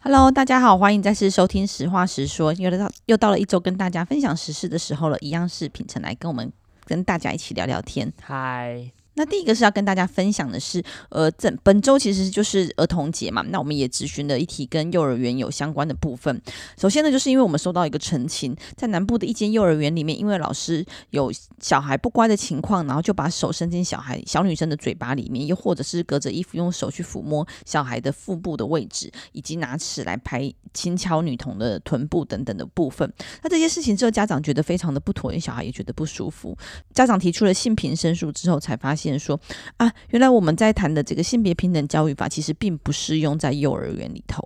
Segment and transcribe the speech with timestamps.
[0.00, 6.50] Hello，大家好，欢迎再次收听《实话实说》，又到又到了一周跟大家分享时事的时候了，一样是品成来跟我们
[6.84, 8.12] 跟大家一起聊聊天。
[8.22, 8.92] 嗨。
[9.18, 16.40] 那第一个是要跟大家分享的是，呃，这本周其实就是儿童节嘛，那我们也咨询了一题跟幼儿园有相关的部分。
[16.78, 33.12] 首先呢，就是因为我们收到一个陈情，在南部的一间幼儿园里面，因为老师有小孩不乖的情况，然后就把手伸进小孩小女生的嘴巴里面，又或者是隔着衣服用手去抚摸小孩的腹部的位置，以及拿尺来拍轻敲女童的臀部等等的部分。
[33.42, 36.56] 那这些事情之后，家长觉得非常的不妥，因为小孩也觉得不舒服。
[36.94, 39.07] 家长提出了性平申诉之后，才发现。
[39.16, 39.38] 说
[39.76, 44.42] 啊，原来我们在谈的这个性别平等教育法，其实并不适用在幼儿园里头。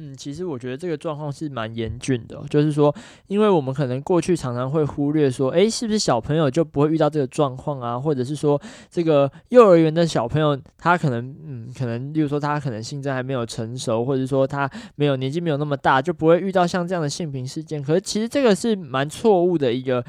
[0.00, 2.94] 嗯，其实我觉得这个状况是蛮严峻的，就是说，
[3.26, 7.98] 因为我们可能过去常常会忽略说，诶，是不是小朋友就不会遇到这个状况啊？
[7.98, 17.82] 或者是说，这个幼儿园的小朋友他可能，嗯，可能，例如说他可能性征还没有成熟，或者说他没有年纪没有那么大，就不会遇到像这样的性平事件。
[17.82, 20.04] 可是其实这个是蛮错误的一个。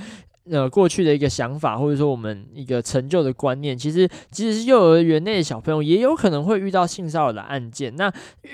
[0.50, 7.96] 呃，过去的一个想法，或者说我们一个陈旧的观念，其实即使是幼儿园内的小朋友，也有可能会遇到性骚扰的案件。
[7.96, 8.12] 那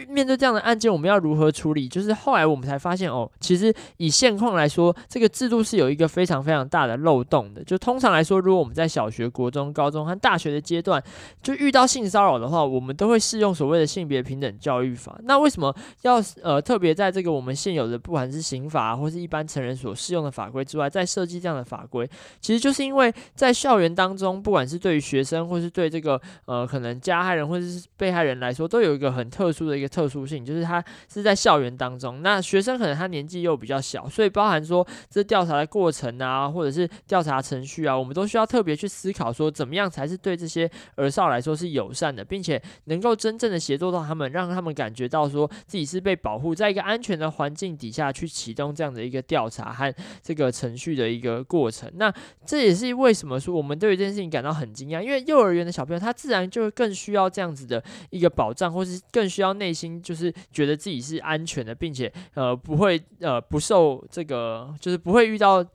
[0.10, 1.88] 面对这样的案件，我们要如何处理？
[1.88, 7.64] 就是后来我们才发现，哦，其实以现况来说，这个制度是有一个非常非常大的漏洞的。
[7.64, 11.02] 就通常来说，如果我们在小学、国中、高中和大学的阶段
[11.42, 15.18] 就遇到性骚扰的话，我们都会适用所谓的性别平等教育法。
[15.24, 21.85] 那为什么要呃特别在这个我们现有的不管是刑法或是一般成人所适用的法规之外，再设计这样的法？
[21.86, 32.22] 规其实就是因为在校园当中，不管是对于学生，或是对这个呃可能加害人或者是被害人来说，都有一个很特殊的一个特殊性，就是他是在校园当中。
[32.22, 51.92] 那学生可能他年纪又比较小，所以包含说这调查的过程啊，或者是调查程序啊，我们都需要特别去思考说，怎么样才是对这些儿少来说是友善的，并且能够真正的协助到他们，让他们感觉到说自己是被保护，在一个安全的环境底下去启动这样的一个调查和这个程序的一个过过程。
[51.96, 52.14] 那
[52.46, 65.66] 这也是为什么说我们对于这件事情感到很惊讶，因为幼儿园的小朋友他自然就更需要这样子的一个保障，或是更需要内心就是觉得自己是安全的，并且呃不会呃不受这个就是不会遇到。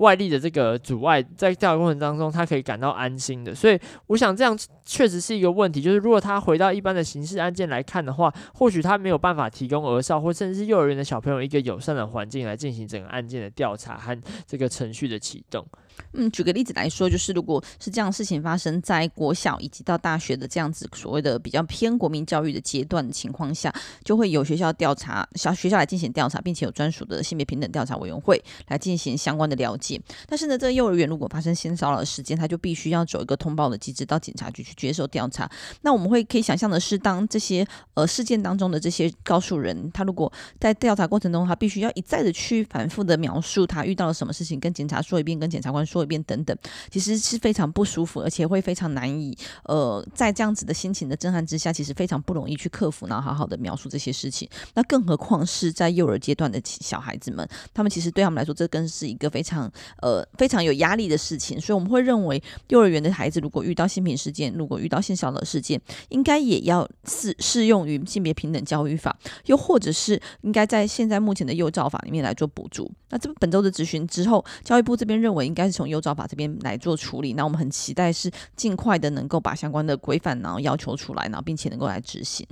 [0.00, 3.78] 外力的这个阻碍，在调查过程当中，他可以感到安心的，所以
[4.08, 5.80] 我想这样确实是一个问题。
[5.80, 15.66] 就是如果他回到一般的刑事案件来看的话，或许他没有办法提供儿少或甚至是幼儿园的小朋友一个友善的环境来进行整个案件的调查和这个程序的启动。
[16.12, 23.72] 嗯，举个例子来说，就是如果是这样事情发生在国小以及到大学的这样子所谓的比较偏国民教育的阶段的情况下，
[24.04, 30.00] 就会有学校调查，小学校来进行调查，并且有专属的性别平等调查委员会来进行相关的了解。
[30.26, 35.50] 但是呢，这个幼儿园如果发生性骚扰的事件，他就必须要走一个通报的机制，到警察局去接受调查。
[35.82, 46.56] 那我们会可以想象的是，当这些呃事件当中的这些告诉人，他如果在调查过程中，他必须要一再的去反复的描述他遇到了什么事情，跟警察说一遍，跟检察官说一遍等等，
[46.90, 54.48] 其实是非常不舒服，而且会非常难以呃，在这样子的心情的震撼之下，其实非常不容易去克服，然后好好的描述这些事情。
[54.74, 59.70] 那更何况是在幼儿阶段的小孩子们，他们其实对他们来说，这更是一个非常
[60.00, 61.60] 呃非常有压力的事情。
[61.60, 65.80] 所以我们会认为，幼儿园的孩子如果遇到性平事件，如果遇到性骚扰事件，
[66.10, 72.90] 应该也要适适用于性别平等教育法，又或者是应该在现在目前的幼教法里面来做补助。
[73.10, 82.46] 那这本周的咨询之后，教育部这边认为应该是从优招法这边来做处理，那我们很期待是尽快的能够把相关的规范然后要求出来，然后并且能够来执行。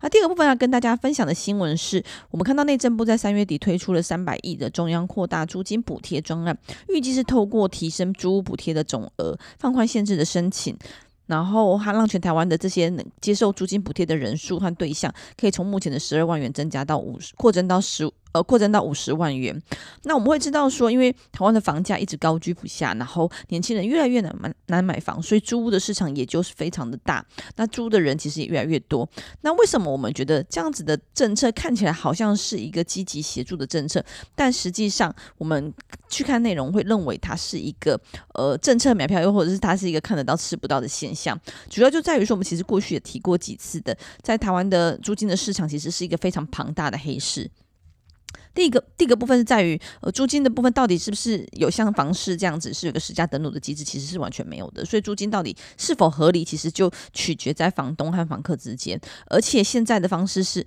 [0.00, 6.58] 那第二个部分要跟大家分享的新闻是，我们看到内政部在三月底推出了三百亿的中央扩大租金补贴专案，
[6.88, 10.76] 预计是透过提升租屋补贴的总额、放宽限制的申请，
[11.26, 18.12] 然后它让全台湾的这些能接受租金补贴的人数和对象，可以从目前的十二万元增加到五十，扩增到十五。
[18.32, 19.60] 呃，扩增到五十万元。
[20.04, 27.24] 那我们会知道说，因为台湾的房价一直高居不下，然后年轻人越来越难买难买房，所以租屋的市场也就是非常的大。
[27.56, 29.08] 那租的人其实也越来越多。
[29.42, 34.04] 那为什么我们觉得这样子的政策看起来好像是一个积极协助的政策，
[34.34, 35.72] 但实际上我们
[36.08, 38.00] 去看内容会认为它是一个
[38.34, 41.38] 呃政策买票，又或者是它是一个看得到吃不到的现象。
[41.68, 47.50] 主要就在于说，我们其实过去也提过几次的，在台湾的租金的市场其实是一个非常庞大的黑市。
[48.54, 54.84] 第一个第一个部分是在于，呃，租金的部分到底是不是有像房市这样子是有个实价登录的机制，其实是完全没有的。
[54.84, 59.00] 所以租金到底是否合理，其实就取决在房东和房客之间。
[59.26, 60.64] 而且现在的方式是，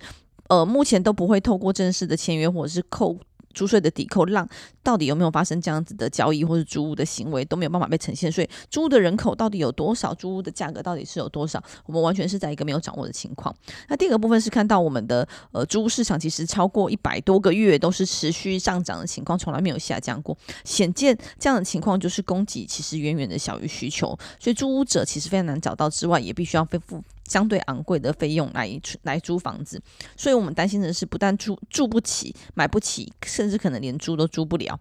[0.48, 3.18] 呃，目前都不会透过正式的签约或者是扣。
[3.56, 4.48] 租税的抵扣，让
[4.82, 8.30] 到底有没有发生这样子的交易或是租屋的行为都没有办法被呈现。
[8.30, 13.52] 所以租屋的人口到底有多少，租屋的价格到底是有多少，我们完全是在一个没有掌握的情况。
[13.88, 20.36] 那第二个部分是看到我们的呃租屋市场其实超过一百多个月都是持续上涨的情况，从来没有下降过。
[20.64, 24.08] 显见这样的情况就是供给其实远远的小于需求，
[24.38, 28.70] 所以租屋者其实非常难找到之外，也必须要付相对昂贵的费用来
[29.02, 29.80] 来租房子。
[30.16, 34.78] 所以我们担心的是，不但住住不起、买不起，甚至可能连租都租不了。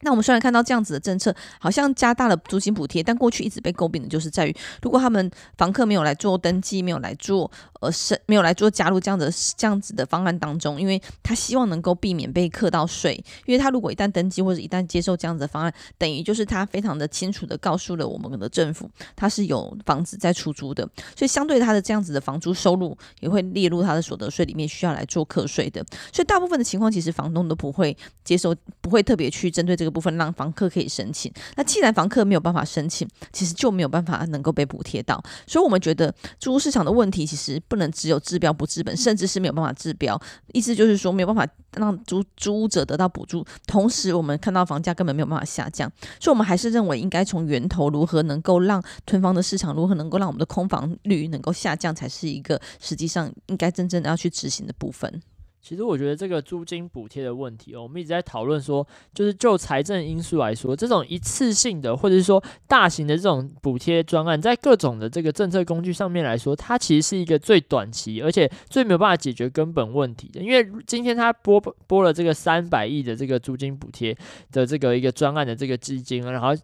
[0.00, 7.50] 那我们虽然看到这样子的政策，好像加大了租金补贴，但过去一直被诟病的就是在于，如果他们房客没有来做登记，没有来做
[7.84, 13.14] 呃是没有来做加入这样的这样子的方案当中，因为他希望能够避免被课到税，
[13.46, 20.86] 因为他如果一旦登记或者一旦接受这样子的方案，等于就是他非常的清楚的告诉了我们的政府，他是有房子在出租的，
[21.16, 25.82] 所以相对他的这样子的房租收入也会列入他的所得税里面，需要来做课税的，
[26.12, 29.94] 所以大部分的情况其实房东都不会接受，不会特别去针对这个。
[29.94, 40.16] 部分让房客可以申请，那既然房客没有办法申请，其实就没有办法能够被补贴到，所以我们觉得租屋市场的问题其实不能只有治标不治本，甚至是没有办法治标，
[40.52, 45.90] 意思就是说没有办法让租租者得到补助，同时我们看到房价根本没有办法下降，
[46.20, 55.20] 所以我们还是认为应该从源头如何能够让囤房的市场如何能够让我们的空房率能够下降，才是一个实际上应该真正的要去执行的部分。
[55.64, 70.38] 其实我觉得这个租金补贴的问题哦，我们一直在讨论说，就是就财政因素来说，这种一次性的或者是说大型的这种补贴专案，在各种的这个政策工具上面来说，它其实是一个最短期，而且最没有办法解决根本问题的。
[70.42, 74.14] 因为今天他拨拨了这个三百亿的这个租金补贴
[74.52, 76.54] 的这个一个专案的这个基金，然后。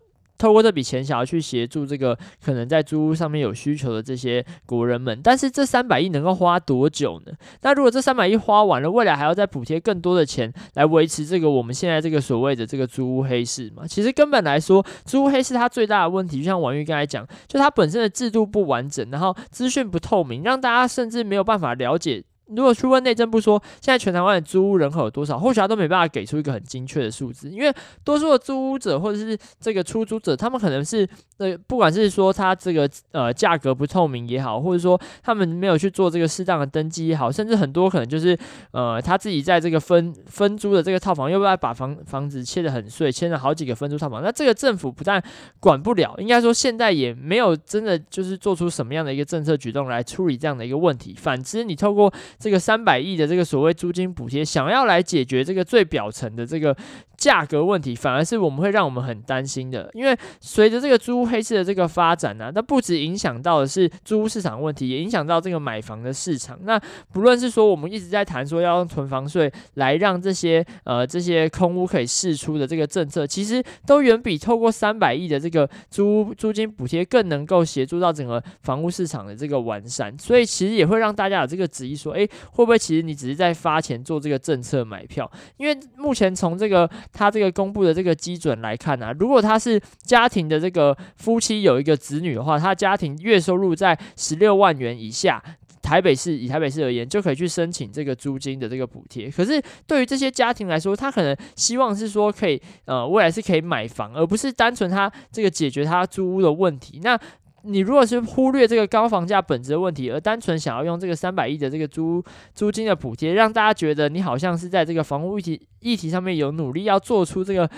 [0.41, 7.33] 透过这笔钱，想要去协助这个可能在租屋上面有需求的这些国人们，但是这三百亿能够花多久呢？
[7.61, 13.87] 那如果这三百亿花完了，未来还要再补贴更多的钱来维持这个我们现在这个所谓的这个租屋黑市吗？
[13.87, 22.25] 其实根本来说，租屋黑市它最大的问题，就像王玉刚才讲，就它本身的制度不完整，然后资讯不透明，让大家甚至没有办法了解。
[22.55, 27.73] 如果去问内政部说，现在全台湾的租屋人口有多少，或许他都没办法给出一个很精确的数字，因为
[28.05, 31.09] 多数的租屋者或者是这个出租者，他们可能是
[31.41, 38.39] 呃，不管是说他这个呃价格不透明也好，或者说他们没有去做这个适当的登记也好，甚至很多可能就是
[38.73, 45.23] 呃他自己在这个分分租的这个套房，又不要把房房子切得很碎，切了好几个分租套房，那这个政府不但
[45.59, 56.77] 管不了，应该说现在也没有真的就是做出什么样的一个政策举动来处理这样的一个问题，反之你透过这个三百亿的这个所谓租金补贴，想要来解决这个最表层的这个
[57.21, 59.89] 价格问题，反而是我们会让我们很担心的。
[59.93, 66.59] 因为随着这个租屋黑市的这个发展呢、啊，那不止影响到的是租屋市场问题，也影响到这个买房的市场。
[66.63, 66.81] 那
[67.13, 80.19] 不论是说我们一直在谈说要用囤房税来让这些呃这些空屋可以释出的这个政策，其实都远比透过三百亿的这个租屋租金补贴更能够协助到整个房屋市场的这个完善。
[80.19, 82.29] 所以其实也会让大家有这个质疑说，诶。
[82.53, 85.31] 会不会其实你只是在发钱做这个政策买票？
[85.57, 95.43] 因为目前从这个他这个公布的这个基准来看啊，如果他是家庭的这个夫妻有一个子女的话，他家庭月收入在十六万元以下，
[95.83, 99.31] 台北市以台北市而言，就可以去申请这个租金的这个补贴。
[99.31, 107.01] 可是对于这些家庭来说，他可能希望是说可以呃未来是可以买房，而不是单纯他这个解决他租屋的问题。
[107.03, 107.19] 那
[107.63, 112.23] 你如果是忽略这个高房价本质的问题，而单纯想要用这个三百亿的这个租
[112.55, 117.71] 租金的补贴，让大家觉得你好像是在这个房屋议题议题上面有努力要做出这个。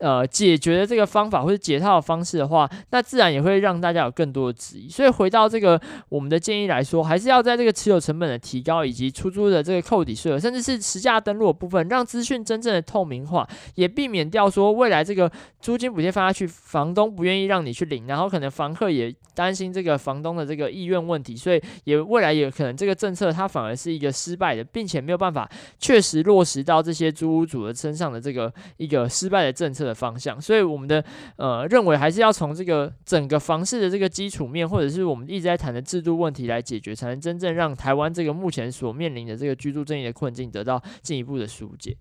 [0.00, 4.88] 呃，解决的这个方法或者解套的方式的话，那自然也会让大家有更多的质疑。
[4.88, 5.78] 所以回到这个
[6.08, 15.30] 我们的建议来说，还是要在这个持有成本的提高，以及出租的这个扣抵税额，甚至是实价登录的部分，让资讯真正的透明化，也避免掉说未来这个
[15.60, 25.46] 租金补贴发下去，房东不愿意让你去领，然后可能房客也担心这个房东的这个意愿问题，所以也未来也可能这个政策它反而是一个失败的，并且没有办法
[25.78, 31.04] 确实落实到这些租屋主的身上的这个一个失败的政策的方向，所以我们的
[31.36, 41.96] 呃认为还是要从这个整个房市的这个基础面，或者是我们一直在谈的制度问题来解决，才能真正让台湾这个目前所面临的这个居住正义的困境得到进一步的疏解。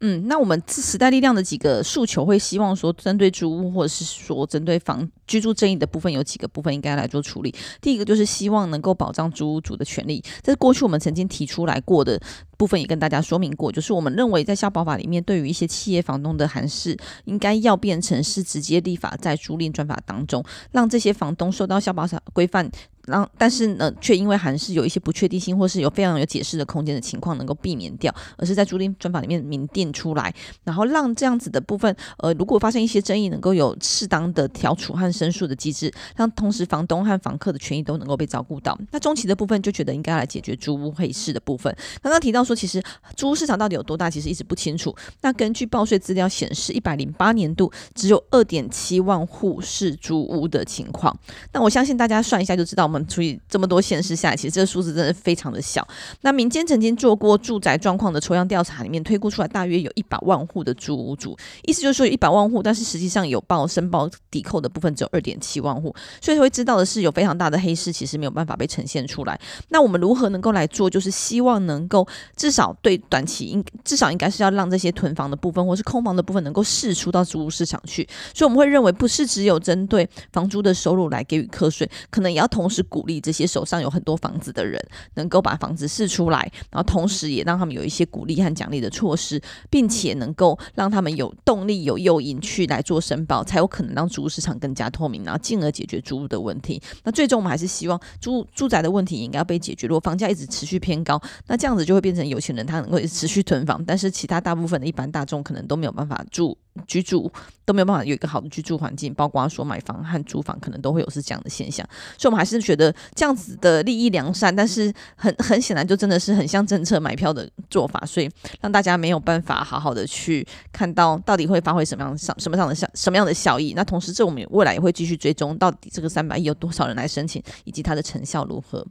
[0.00, 7.54] 嗯，那我们时代力量的几个诉求会希望说，针对租屋或者是说针对房居住正义的部分，有几个部分应该来做处理。
[7.80, 12.20] 第一个就是希望能够保障租屋主的权利，这是过去我们曾经提出来过的
[12.58, 22.70] 部分，也跟大家说明过，就是我们认为在消保法里面，对于一些企业房东的函释，应该要变成是直接立法在租赁专法当中，让这些房东受到消保法规范。
[23.08, 30.34] 让但是呢，却因为还是有一些不确定性，或是有非常有解释的空间的情况，能够避免掉，而是在租赁专法里面明定出来，
[30.64, 38.78] 然后让这样子的部分，呃，如果发生一些争议，能够有适当的调处和申诉的机制，让同时房东和房客的权益都能够被照顾到。
[38.90, 41.74] 那中期的部分就觉得应该来解决租屋黑市的部分。
[42.02, 42.82] 刚刚提到说，其实
[43.16, 44.94] 租屋市场到底有多大，其实一直不清楚。
[45.22, 51.16] 那根据报税资料显示，一百零八年度只有二点七万户是租屋的情况。
[51.52, 55.86] 那我相信大家算一下就知道，我们除以这么多县市下，其实这个数字真的非常的小。
[56.22, 69.38] 那民间曾经做过住宅状况的抽样调查，里面推估出来大约有一百万户的租屋主，意思就是说一百万户，但是实际上有报申报抵扣的部分只有二点七万户，所以会知道的是有非常大的黑市，其实没有办法被呈现出来。
[69.68, 70.88] 那我们如何能够来做？
[70.88, 78.08] 就是希望能够至少对短期应至少应该是要让这些囤房的部分或是空房的部分能够释出到租屋市场去。
[78.34, 84.80] 所以我们会认为，不是只有针对房租的收入来给予课税，可能也要同时鼓励这些手上有很多房子的人，
[85.14, 86.40] 能够把房子释出来，
[86.70, 89.40] 然后同时也让他们有一些鼓励和奖励的措施，
[89.70, 96.80] 并且能够让他们有动力、有诱因去来做申报，才有可能让租屋市场更加透明，然后进而解决租屋的问题。
[97.04, 99.86] 那最终我们还是希望住住宅的问题应该要被解决。
[99.86, 106.56] 如果房价一直持续偏高，那这样子就会变成有钱人他能够持续囤房，但是其他大部分的一般大众可能都没有办法住。
[106.86, 107.30] 居住
[107.64, 118.30] 都没有办法有一个好的居住环境，包括说买房和租房可能都会有是这样的现象，所以我们还是觉得这样子的利益良善，但是很很显然就真的是很像政策买票的做法，所以
[118.60, 123.74] 让大家没有办法好好的去看到到底会发挥什么样什什么样的效什么样的效益。
[123.74, 128.86] 那同时，这我们未来也会继续追踪到底这个三百亿有多少人来申请，以及它的成效如何。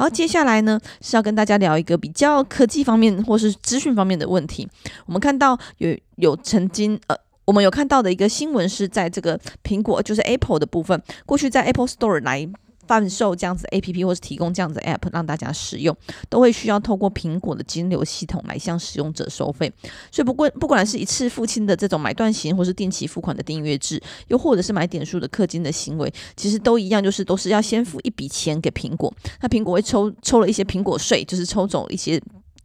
[0.00, 4.66] 好，接下来呢是要跟大家聊一个比较科技方面或是资讯方面的问题。
[5.04, 7.14] 我们看到有有曾经呃，
[7.44, 12.48] 我们有看到的一个新闻是在这个苹果就是 Apple 的部分，过去在 Apple Store 来。
[12.90, 15.96] 贩售这样子 APP 或是提供这样子 App 让大家使用，
[16.28, 19.72] 都会需要透过苹果的金流系统来向使用者收费。
[20.10, 32.20] 所以不管不管是一次付清的这种买断型，或是定期付款的订阅制，又或者是买点数的氪金的行为，其实都一样，就是都是要先付一笔钱给苹果，那苹果会抽抽了一些苹果税，就是抽走一些。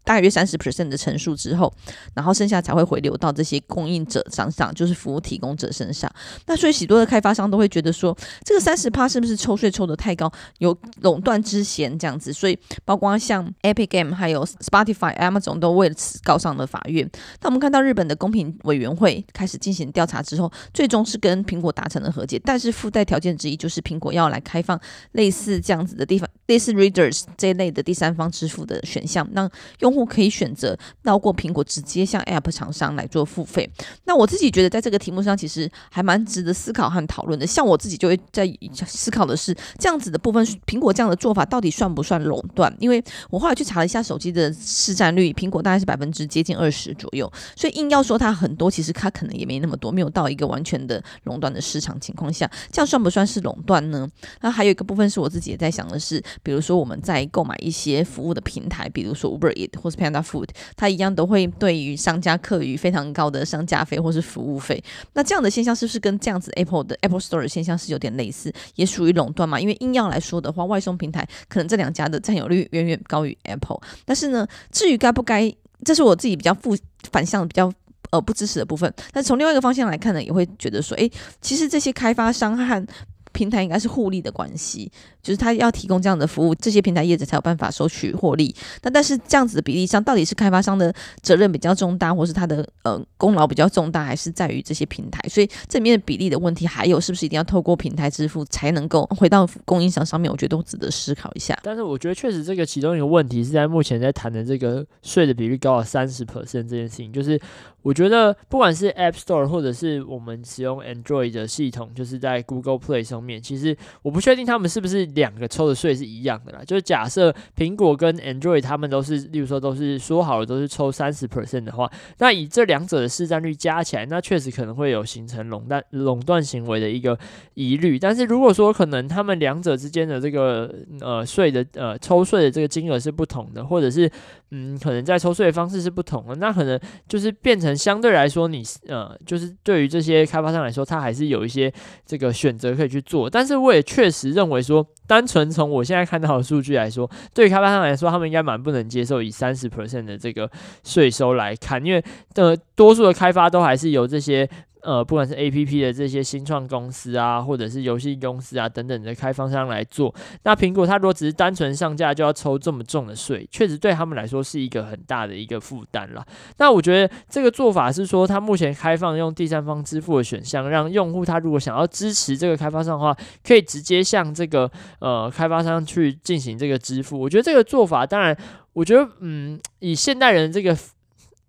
[0.06, 1.74] 大约三十 percent 的成数之后，
[2.14, 6.10] 然后剩下才会回流到这些供应者身上，就是服务提供者身上。
[6.46, 12.32] 那所以许多的开发商都会觉得说，这个三十趴是不是抽税抽得太高，有垄断之嫌这样子。
[12.32, 17.10] 所以包括像 Epic Game 还有 Spotify、Amazon 都为此告上了法院。
[17.42, 24.80] 那我们看到日本的公平委员会开始进行调查之后，最终是跟苹果达成了和解，但是附带条件之一就是苹果要来开放
[25.14, 33.70] 类似这样子的地方，类似 Readers 这一类的第三方支付的选项，让用户可以选择绕过苹果，直接向 App 厂商来做付费。
[34.04, 37.48] 那我自己觉得，在这个题目上，其实还蛮值得思考和讨论的。
[37.48, 38.48] 像我自己就会在
[38.86, 42.72] 思考的是，这样子的部分，苹果这样的做法到底算不算垄断？
[42.80, 54.08] 因为我后来去查了一下手机的市占率，苹果大概是百分之接近二十左右，所以硬要说它很多，其实它可能也没那么多，没有到一个完全的垄断的市场情况下，这样算不算是垄断呢？
[54.42, 64.84] 那还有一个部分是我自己也在想的是，比如说我们在购买一些服务的平台，比如说 Uber 也或是 Panda Food，它一样都会对于商家课予非常高的商家费或是服务费。
[65.14, 69.60] 那这样的现象是不是跟这样子 Apple 的 Apple Store 的现象是有点类似，也属于垄断嘛？
[69.60, 73.80] 因为硬要来说的话，外送平台可能这两家的占有率远远高于 Apple。
[74.06, 76.76] 但是呢，至于该不该，这是我自己比较负
[77.12, 77.72] 反向比较
[78.10, 78.92] 呃不支持的部分。
[79.12, 81.12] 但从另外一个方向来看呢，也会觉得说，诶，
[81.42, 82.88] 其实这些开发商和
[83.36, 84.92] 平台应该是互利的关系。
[85.22, 88.56] 就是他要提供这样的服务，这些平台业者才有办法收取获利。
[88.84, 95.28] 那但是这样子的比例上，到底是开发商的责任比较重大，或是他的呃功劳比较重大，还是在于这些平台？
[95.28, 100.32] 所以这里面的比例的问题，还有是不是一定要透过平台支付才能够回到供应商上面？
[100.32, 101.58] 我觉得都值得思考一下。
[101.64, 107.42] 但是我觉得确实这个其中一个问题是在目前在谈的这个税的比率高了三十 percent 这件事情，就是
[107.82, 115.06] 我觉得不管是 App Store 或者是我们使用 Android 的系统，就是在 Google Play 上面，其实我不确定他们是不是。
[115.16, 127.18] 两个抽的税是一样的啦，就是假设苹果跟 Android 他们都是，例如说都是说好了都是抽三十 percent 的话，那以这两者的市占率加起来，那确实可能会有形成垄断垄断行为的一个
[127.54, 127.98] 疑虑。
[127.98, 134.12] 但是如果说可能他们两者之间的这个呃税的呃抽税的这个金额是不同的，或者是
[134.52, 136.78] 嗯可能在抽税的方式是不同的，那可能
[137.08, 141.72] 就是变成相对来说你呃就是对于这些开发商来说，他还是有一些
[142.06, 143.15] 这个选择可以去做。
[143.30, 144.86] 但是我也确实认为说。
[145.08, 150.50] 单纯从我现在看到的数据来说，对于开发商来说，他们应该蛮不能接受以三十 percent 的这个
[150.84, 152.04] 税收来看，因为
[152.34, 154.50] 的多数的开发都还是由这些
[154.86, 160.14] 呃，不管是 APP 的这些新创公司啊，或者是游戏公司啊等等的开发商来做。
[160.44, 166.24] 那苹果它如果只是单纯上架就要抽这么重的税，确实对他们来说是一个很大的一个负担了。
[166.58, 177.20] 那我觉得这个做法是说，它目前开放用第三方支付的选项，让用户他如果想要支持这个开发商的话，可以直接向这个呃开发商去进行这个支付。
[177.20, 178.38] 我觉得这个做法，当然，
[178.74, 180.78] 我觉得嗯，以现代人这个。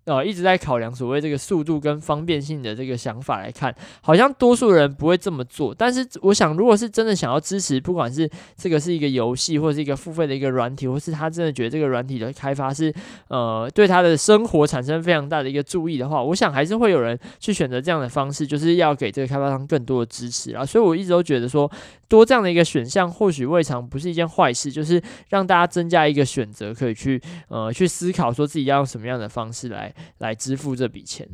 [0.07, 5.75] 呃，一直在考量所谓这个速度跟方便性的这个想法来看，好像多数人不会这么做。
[5.75, 12.93] 但是，我想，如果是真的想要支持，不管是这个是一个游戏，或是一个付费的一个软体，或是他真的觉得这个软体的开发是
[13.27, 20.65] 呃对他的生活产生非常大的一个注意的话，我想还是会有人去选择这样的方式，就是要给这个开发商更多的支持啊。
[20.65, 21.69] 所以我一直都觉得说，
[22.07, 29.93] 多这样的一个选项，或许未尝不是一件坏事，就是让大家增加一个选择，可以去呃去思考说自己要用什么样的方式来。
[30.19, 31.27] 来支付这笔钱。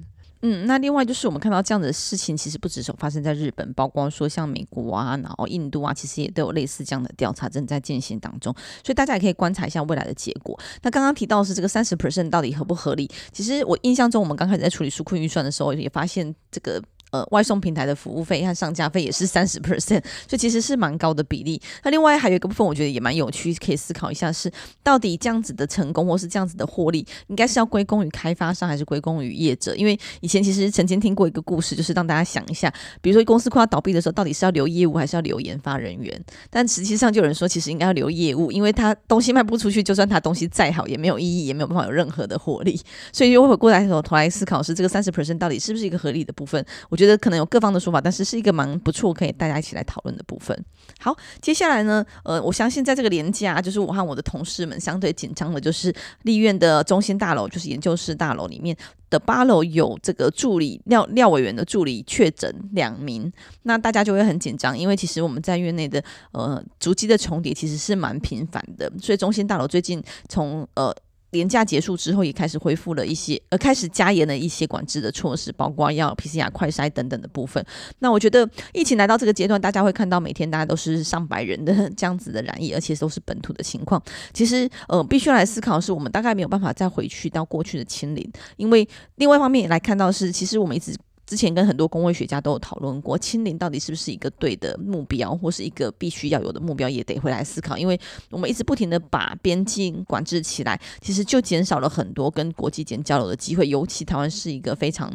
[0.46, 8.54] 嗯，那另外就是我们看到这样的事情，其实不只是发生在日本，包括说像美国啊，然后印度啊，其实也都有类似这样的调查正在进行当中，
[8.84, 10.60] 所以大家也可以观察一下未来的结果。
[10.82, 13.10] 那刚刚提到的是这个三十 percent 到底合不合理？
[13.32, 16.84] 其实我印象中，我们刚开始在处理纾困预算的时候，也发现这个。
[17.14, 21.62] 呃，外送平台的服务费和上架费也是三十 percent， 所以其实是蛮高的比例。
[21.84, 24.52] 那另外还有一个部分，我觉得也蛮有趣，可以思考一下是，
[24.82, 29.76] 到底这样子的成功或是这样子的获利，应该是要归功于开发商还是归功于业者？
[29.76, 36.20] 因为以前其实曾经听过一个故事，就是让大家想一下，比如说公司快要倒闭的时候，到底是要留业务还是要留研发人员？
[36.50, 42.82] 但实际上就有人说，其实应该要留业务，因为他东西卖不出去，就算他东西再好，也没有意义，也没有办法有任何的获利。
[43.12, 46.64] 所以又会过来头头来思考，是这个三十 percent 到底是不是一个合理的部分？
[46.90, 47.84] 我觉得觉得可能有各方的。
[47.84, 50.58] 说法，但是是一个蛮不错，可以大家一起来讨论的部分。
[51.02, 58.74] 好，接下来呢，呃，我相信在这个年假，就是我和我的同事们相对紧张的，就是立院的中心大楼，就是研究室大楼里面
[59.10, 63.30] 的八楼有这个助理廖廖委员的助理确诊两名，
[63.64, 70.96] 那大家就会很紧张，因为其实我们在院内的呃足迹的重叠其实是蛮频繁的，所以中心大楼最近从呃。
[71.34, 77.62] 连假结束之后，也开始恢复了一些，呃，开始加严了一些管制的措施，包括要 PCR 快筛等等的部分。
[78.00, 84.02] 那我觉得疫情来到这个阶段，大家会看到每天大家都是上百人的这样子的染疫，而且都是本土的情况。
[84.32, 90.96] 其实，呃，必须来思考的是，我们大概没有办法再回去到过去的清零，因为另外一方面也来看到是，其实我们一直。
[91.34, 97.76] 之前跟很多工位学家都有讨论过，清零到底是不是一个对的目标，或是一个必须要有的目标，也得回来思考。
[97.76, 105.12] 因为我们一直不停的把边境管制起来，其实就减少了很多跟国际间交流的机会，尤其台湾是一个非常。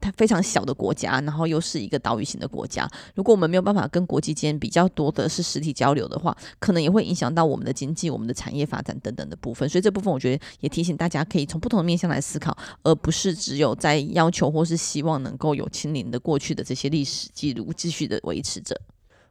[0.00, 2.88] 它非常小的国家，然后又是一个岛屿型的国家。
[3.14, 9.68] 如果我们没有办法跟国际间比较多的是实体交流的话，可能也会影响到我们的经济、我们的产业发展等等的部分。
[9.68, 18.80] 所以这部分我觉得也提醒大家，可以从不同的面向来思考，而不是只有在要求或是希望能够有清零的过去的这些历史记录继续的维持着。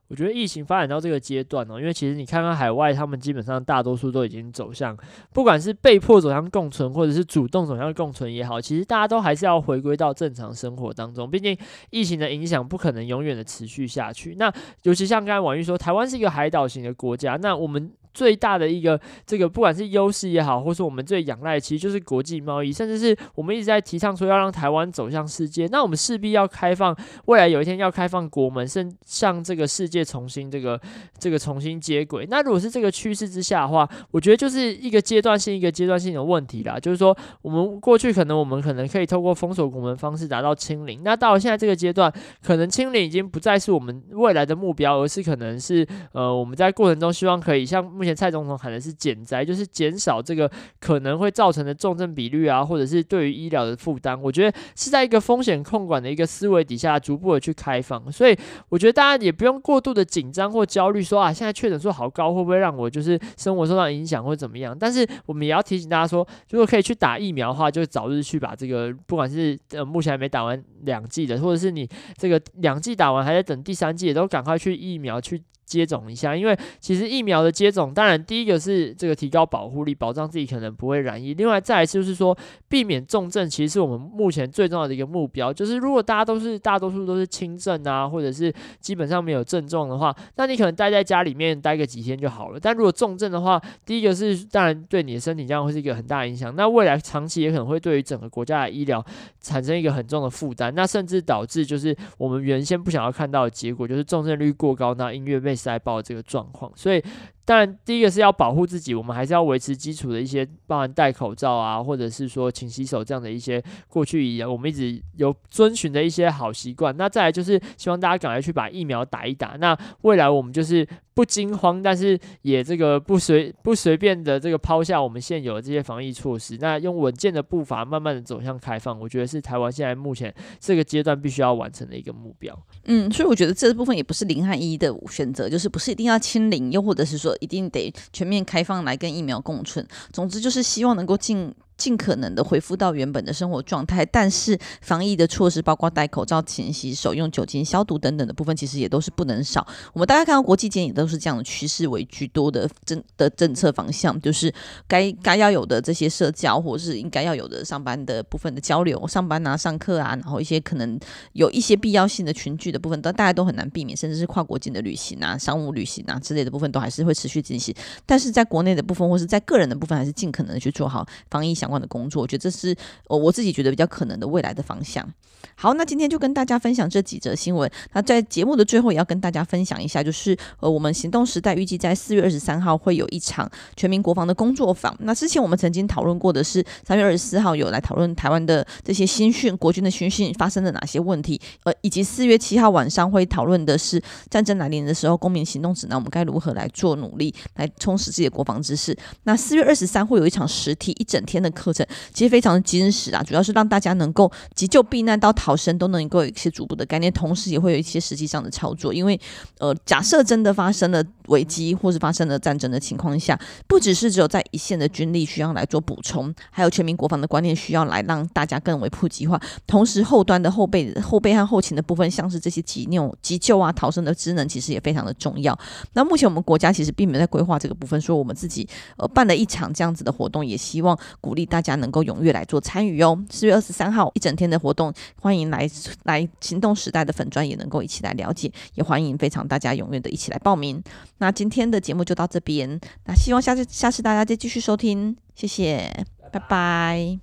[0.08, 4.98] 我觉得疫情发展到这个阶段哦，因为其实你看看海外，他们基本上大多数都已经走向，
[5.34, 11.30] 不管是被迫走向共存，或者是主动走向共存也好，其实大家都还是要回归到正常生活当中。
[11.30, 11.58] 毕竟
[11.90, 14.36] 疫情的影响不可能永远的持续下去。
[14.40, 14.52] 那
[14.84, 17.92] 尤其像刚才婉玉说，台湾是一个海岛型的国家，那我们。
[18.18, 25.68] 最大的一个这个，不管是优势也好，或是我们最仰赖，其实就是国际贸易，甚至是我们一直在提倡说要让台湾走向世界。
[25.68, 30.82] 那我们势必要开放，未来有一天要开放国门，甚向这个世界重新这个
[31.20, 32.26] 这个重新接轨。
[32.28, 36.80] 那如果是这个趋势之下的话，我觉得就是一个阶段性一个阶段性的问题啦。
[36.80, 48.07] 就是说，我们过去可能我们可能可以透过封锁国门方式达到清零，那到了现在这个阶段，可能清零已经不再是我们未来的目标，而是可能是呃我们在过程中希望可以像目。
[48.16, 54.20] 蔡总统喊的是减灾，就是减少这个可能会造成的重症比率啊，或者是对于医疗的负担。
[54.22, 58.12] 我觉得是在一个风险控管的一个思维底下，逐步的去开放。
[58.12, 58.38] 所以
[58.70, 64.76] 我觉得大家也不用过度的紧张或焦虑，说啊，现在确诊数好高，会不会让我就是生活受到影响或怎么样？
[64.78, 75.44] 但是我们也要提醒大家说，如果可以去打疫苗的话，就早日去把这个，不管是呃目前还没打完两剂的，或者是你这个两剂打完还在等第三剂，都赶快去疫苗去。
[75.68, 81.34] 接种一下，因为其实疫苗的接种，当然第一个是这个提高保护力，保障自己可能不会染疫。
[81.34, 82.36] 另外再来就是说，
[82.70, 85.52] 避免重症，其实是我们目前最重要的一个目标。
[85.52, 92.60] 就是如果大家都是大多数都是轻症啊，或者是基本上没有症状的话，那你可能待在家里面待个几天就好了。
[92.62, 96.56] 但如果重症的话，第一个是当然对你的身体这样会是一个很大影响。
[96.56, 99.06] 那未来长期也可能会对于整个国家的医疗
[99.42, 100.74] 产生一个很重的负担。
[100.74, 105.57] 那甚至导致就是我们原先不想要看到的结果，就是重症率过高，那音乐被。
[105.58, 107.04] 塞爆这个状况，所以
[107.48, 116.94] 当然第一个是要保护自己，我们还是要维持基础的一些，包含戴口罩啊，或者是说勤洗手这样的一些过去一样我们一直有遵循的一些好习惯。
[116.98, 119.56] 那再来就是希望大家赶快去把疫苗打一打。
[119.62, 120.86] 那未来我们就是。
[121.18, 132.56] 不惊慌，但是也这个不随不随便的这个抛下我们现有的这些防疫措施，那用稳健的步伐慢慢的走向开放，我觉得是台湾现在目前这个阶段必须要完成的一个目标。
[132.84, 139.86] 嗯，所以我觉得这部分也不是零和一的选择，就是不是一定要清零，又或者是说一定得全面开放来跟疫苗共存。
[140.12, 141.54] 总之就是希望能够尽。
[141.78, 149.66] 尽可能的恢复到原本的生活状态，但是防疫的措施，包括戴口罩、勤洗手、用酒精消毒等等的部分，其实也都是不能少。
[149.94, 154.54] 我们大家看到国际间也都是这样的趋势为居多的政的政策方向，就是
[154.88, 161.00] 该该要有的这些社交，或者是应该要有的上班的部分的交流，上班啊、上课啊，然后一些可能
[161.34, 167.74] 有一些必要性的群聚的部分，都大家都很难避免，甚至是跨国境的旅行啊、商务旅行啊之类的部分，都还是会持续进行。
[168.06, 172.76] 但是在国内的部分，或是在个人的部分，还是尽可能的去做好防疫相关的工作，我觉得这是
[173.08, 175.08] 我我自己觉得比较可能的未来的方向。
[175.56, 177.70] 好，那今天就跟大家分享这几则新闻。
[177.94, 184.96] 那在节目的最后，也要跟大家分享一下，就是呃，我们行动时代预计在四月二十三号会有一场全民国防的工作坊。
[185.00, 198.96] 那之前我们曾经讨论过的是三月二十四号有来讨论台湾的这些新训，国军的新训发生了哪些问题，呃，以及四月七号晚上会讨论的是战争来临的时候，公民行动指南，我们该如何来做努力，来充实自己的国防知识。
[199.24, 201.86] 那四月二十三会有一场实体一整天的课程。
[202.14, 208.94] 其实非常的坚实啊，主要是让大家能够急救避难到逃生都能够有一些逐步的概念，同时也会有一些实际上的操作。
[208.94, 209.20] 因为
[209.60, 219.42] 呃，假设真的发生了危机或是发生了战争的情况下，不只是只有在一线的军力需要来做补充，还有全民国防的观念需要来让大家更为普及化。
[219.66, 225.58] 同时，后端的后备、后备和后勤的部分，像是这些急救、急救啊、逃生的职能，其实也非常的重要。
[225.94, 228.68] 那目前我们国家其实并没有在规划这个部分，说我们自己
[228.98, 233.18] 呃办了一场这样子的活动，也希望鼓励大家能够踊跃来做参与哦。
[233.30, 235.70] 四月二十三号一整天的活动，欢迎来
[236.04, 240.82] 来行动时代的粉砖也能够一起来了解，也欢迎非常大家踊跃的一起来报名。
[241.18, 247.20] 那今天的节目就到这边，那希望下次下次大家再继续收听，谢谢，拜拜。